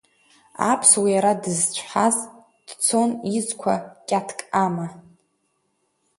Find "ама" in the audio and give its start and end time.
4.63-4.87